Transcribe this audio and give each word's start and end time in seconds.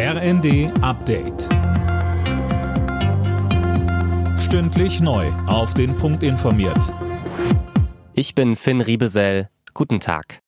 RND 0.00 0.70
Update. 0.80 1.48
Stündlich 4.38 5.00
neu. 5.00 5.26
Auf 5.48 5.74
den 5.74 5.96
Punkt 5.96 6.22
informiert. 6.22 6.94
Ich 8.12 8.36
bin 8.36 8.54
Finn 8.54 8.80
Riebesell. 8.80 9.48
Guten 9.74 9.98
Tag. 9.98 10.38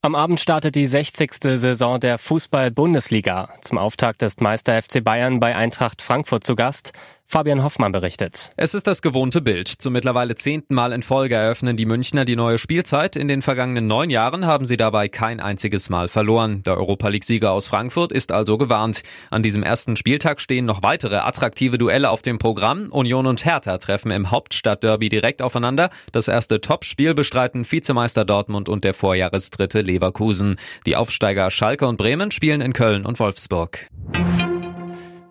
Am 0.00 0.14
Abend 0.14 0.40
startet 0.40 0.76
die 0.76 0.86
60. 0.86 1.34
Saison 1.56 2.00
der 2.00 2.16
Fußball-Bundesliga. 2.16 3.50
Zum 3.60 3.76
Auftakt 3.76 4.22
ist 4.22 4.40
Meister 4.40 4.80
FC 4.80 5.04
Bayern 5.04 5.40
bei 5.40 5.54
Eintracht 5.54 6.00
Frankfurt 6.00 6.44
zu 6.44 6.54
Gast. 6.56 6.94
Fabian 7.26 7.64
Hoffmann 7.64 7.90
berichtet. 7.90 8.52
Es 8.56 8.74
ist 8.74 8.86
das 8.86 9.02
gewohnte 9.02 9.40
Bild. 9.40 9.66
Zum 9.66 9.92
mittlerweile 9.92 10.36
zehnten 10.36 10.74
Mal 10.74 10.92
in 10.92 11.02
Folge 11.02 11.34
eröffnen 11.34 11.76
die 11.76 11.86
Münchner 11.86 12.24
die 12.24 12.36
neue 12.36 12.58
Spielzeit. 12.58 13.16
In 13.16 13.26
den 13.26 13.42
vergangenen 13.42 13.86
neun 13.86 14.08
Jahren 14.08 14.46
haben 14.46 14.66
sie 14.66 14.76
dabei 14.76 15.08
kein 15.08 15.40
einziges 15.40 15.90
Mal 15.90 16.08
verloren. 16.08 16.62
Der 16.62 16.76
Europa 16.76 17.08
League-Sieger 17.08 17.50
aus 17.50 17.66
Frankfurt 17.66 18.12
ist 18.12 18.30
also 18.30 18.56
gewarnt. 18.56 19.02
An 19.30 19.42
diesem 19.42 19.62
ersten 19.64 19.96
Spieltag 19.96 20.40
stehen 20.40 20.64
noch 20.64 20.82
weitere 20.82 21.16
attraktive 21.16 21.76
Duelle 21.76 22.10
auf 22.10 22.22
dem 22.22 22.38
Programm. 22.38 22.88
Union 22.90 23.26
und 23.26 23.44
Hertha 23.44 23.78
treffen 23.78 24.12
im 24.12 24.30
Hauptstadtderby 24.30 25.08
direkt 25.08 25.42
aufeinander. 25.42 25.90
Das 26.12 26.28
erste 26.28 26.60
Topspiel 26.60 27.14
bestreiten 27.14 27.64
Vizemeister 27.68 28.24
Dortmund 28.24 28.68
und 28.68 28.84
der 28.84 28.94
Vorjahresdritte 28.94 29.80
Leverkusen. 29.80 30.56
Die 30.86 30.94
Aufsteiger 30.94 31.50
Schalke 31.50 31.86
und 31.88 31.96
Bremen 31.96 32.30
spielen 32.30 32.60
in 32.60 32.72
Köln 32.72 33.04
und 33.04 33.18
Wolfsburg. 33.18 33.88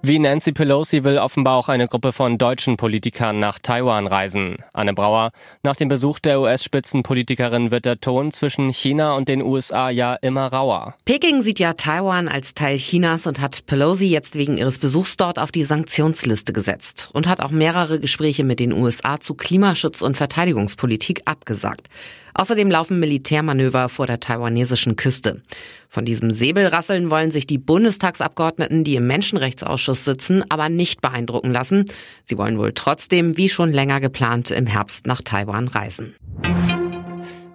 Wie 0.06 0.20
Nancy 0.20 0.52
Pelosi 0.52 1.06
will 1.06 1.18
offenbar 1.18 1.56
auch 1.56 1.70
eine 1.70 1.88
Gruppe 1.88 2.12
von 2.12 2.38
deutschen 2.38 2.76
Politikern 2.76 3.40
nach 3.40 3.58
Taiwan 3.58 4.06
reisen. 4.06 4.58
Anne 4.74 4.94
Brauer, 4.94 5.32
nach 5.64 5.78
dem 5.78 5.88
Besuch 5.88 6.20
der 6.20 6.42
US-Spitzenpolitikerin 6.42 7.72
wird 7.72 7.86
der 7.86 8.02
Ton 8.02 8.34
zwischen 8.34 8.74
China 8.74 9.14
und 9.14 9.30
den 9.30 9.42
USA 9.42 9.90
ja 9.90 10.16
immer 10.16 10.48
rauer. 10.48 10.96
Peking 11.06 11.42
sieht 11.42 11.58
ja 11.58 11.72
Taiwan 11.72 12.28
als 12.28 12.54
Teil 12.54 12.80
Chinas 12.80 13.28
und 13.28 13.40
hat 13.40 13.66
Pelosi 13.66 14.08
jetzt 14.08 14.36
wegen 14.36 14.58
ihres 14.58 14.78
Besuchs 14.78 15.16
dort 15.16 15.40
auf 15.40 15.54
die 15.54 15.64
Sanktionsliste 15.64 16.52
gesetzt 16.52 17.10
und 17.14 17.26
hat 17.26 17.40
auch 17.40 17.52
mehrere 17.52 18.02
Gespräche 18.02 18.44
mit 18.44 18.60
den 18.60 18.74
USA 18.74 19.22
zu 19.22 19.36
Klimaschutz 19.36 20.02
und 20.02 20.18
Verteidigungspolitik 20.18 21.22
abgesagt. 21.24 21.88
Außerdem 22.34 22.70
laufen 22.72 23.00
Militärmanöver 23.00 23.90
vor 23.90 24.08
der 24.08 24.20
taiwanesischen 24.20 24.96
Küste. 24.96 25.42
Von 25.90 26.06
diesem 26.06 26.32
Säbelrasseln 26.32 27.12
wollen 27.12 27.32
sich 27.32 27.46
die 27.46 27.60
Bundestagsabgeordneten, 27.60 28.84
die 28.84 28.96
im 28.96 29.08
Menschenrechtsausschuss 29.08 30.06
sitzen, 30.06 30.44
aber 30.50 30.70
nicht 30.70 31.02
beeindrucken 31.02 31.52
lassen. 31.52 31.86
Sie 32.24 32.38
wollen 32.38 32.58
wohl 32.58 32.74
trotzdem, 32.74 33.38
wie 33.38 33.50
schon 33.50 33.72
länger 33.72 34.00
geplant, 34.00 34.52
im 34.52 34.66
Herbst 34.66 35.06
nach 35.06 35.22
Taiwan 35.22 35.68
reisen. 35.68 36.16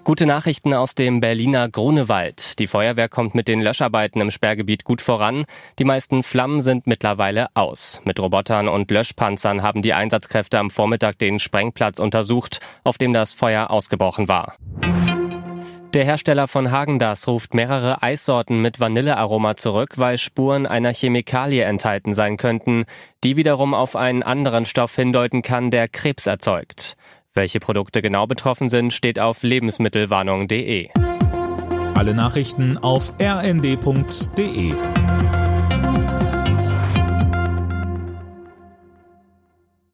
Gute 0.09 0.25
Nachrichten 0.25 0.73
aus 0.73 0.95
dem 0.95 1.21
Berliner 1.21 1.69
Grunewald. 1.69 2.59
Die 2.61 2.67
Feuerwehr 2.67 3.11
kommt 3.11 3.35
mit 3.35 3.47
den 3.47 3.61
Löscharbeiten 3.61 4.23
im 4.23 4.31
Sperrgebiet 4.31 4.85
gut 4.85 5.03
voran. 5.03 5.45
Die 5.79 5.85
meisten 5.85 6.23
Flammen 6.23 6.63
sind 6.63 6.87
mittlerweile 6.87 7.49
aus. 7.53 8.01
Mit 8.07 8.19
Robotern 8.19 8.69
und 8.69 8.91
Löschpanzern 8.91 9.63
haben 9.63 9.83
die 9.83 9.93
Einsatzkräfte 9.93 10.59
am 10.59 10.71
Vormittag 10.71 11.19
den 11.19 11.39
Sprengplatz 11.39 11.99
untersucht, 11.99 12.61
auf 12.85 12.97
dem 12.97 13.13
das 13.13 13.35
Feuer 13.35 13.71
ausgebrochen 13.71 14.29
war. 14.29 14.57
Der 15.93 16.05
Hersteller 16.05 16.49
von 16.49 16.71
Hagendas 16.71 17.29
ruft 17.29 17.53
mehrere 17.53 18.03
Eissorten 18.03 18.63
mit 18.63 18.81
Vanillearoma 18.81 19.57
zurück, 19.57 19.95
weil 19.97 20.17
Spuren 20.17 20.67
einer 20.67 20.95
Chemikalie 20.95 21.65
enthalten 21.65 22.15
sein 22.15 22.39
könnten, 22.39 22.87
die 23.25 23.37
wiederum 23.37 23.75
auf 23.75 23.95
einen 23.95 24.23
anderen 24.23 24.65
Stoff 24.65 24.95
hindeuten 24.97 25.43
kann, 25.43 25.71
der 25.71 25.87
Krebs 25.87 26.27
erzeugt. 26.27 26.98
Welche 27.39 27.61
Produkte 27.61 28.03
genau 28.03 28.27
betroffen 28.27 28.69
sind, 28.69 28.93
steht 28.93 29.21
auf 29.21 29.45
lebensmittelwarnung.de. 29.45 30.89
Alle 31.95 32.13
Nachrichten 32.13 32.77
auf 32.79 33.13
rnd.de 33.23 34.73